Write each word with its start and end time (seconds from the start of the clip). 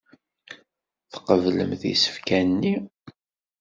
Tqeblemt 1.11 1.81
isefka-nni. 1.93 2.73